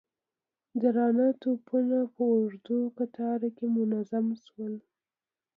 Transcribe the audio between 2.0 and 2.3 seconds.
په